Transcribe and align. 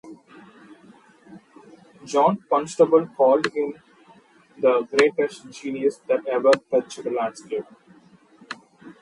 John 2.07 2.43
Constable 2.49 3.05
called 3.15 3.45
him 3.53 3.75
the 4.57 4.81
greatest 4.81 5.51
genius 5.51 5.97
that 6.07 6.25
ever 6.25 6.49
touched 6.71 7.05
landscape. 7.05 7.65